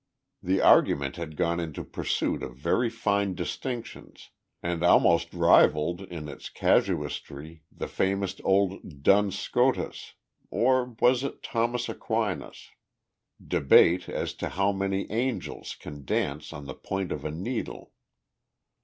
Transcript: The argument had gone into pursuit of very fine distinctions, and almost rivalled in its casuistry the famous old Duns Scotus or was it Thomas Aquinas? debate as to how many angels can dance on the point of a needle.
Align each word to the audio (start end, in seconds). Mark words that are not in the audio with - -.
The 0.41 0.61
argument 0.61 1.17
had 1.17 1.35
gone 1.37 1.59
into 1.59 1.83
pursuit 1.83 2.41
of 2.41 2.55
very 2.57 2.89
fine 2.89 3.35
distinctions, 3.35 4.31
and 4.63 4.81
almost 4.83 5.31
rivalled 5.31 6.01
in 6.01 6.27
its 6.27 6.49
casuistry 6.49 7.61
the 7.71 7.87
famous 7.87 8.41
old 8.43 9.03
Duns 9.03 9.37
Scotus 9.37 10.13
or 10.49 10.95
was 10.99 11.23
it 11.23 11.43
Thomas 11.43 11.87
Aquinas? 11.87 12.71
debate 13.47 14.09
as 14.09 14.33
to 14.37 14.49
how 14.49 14.71
many 14.71 15.05
angels 15.11 15.75
can 15.75 16.03
dance 16.03 16.51
on 16.51 16.65
the 16.65 16.73
point 16.73 17.11
of 17.11 17.23
a 17.23 17.29
needle. 17.29 17.93